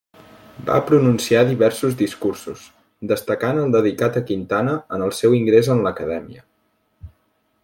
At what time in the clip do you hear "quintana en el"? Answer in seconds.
4.31-5.17